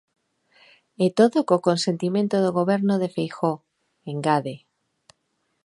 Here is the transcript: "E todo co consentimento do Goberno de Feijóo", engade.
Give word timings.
"E 1.03 1.05
todo 1.19 1.37
co 1.47 1.63
consentimento 1.67 2.35
do 2.43 2.51
Goberno 2.59 2.95
de 3.01 3.09
Feijóo", 3.15 3.57
engade. 4.11 4.55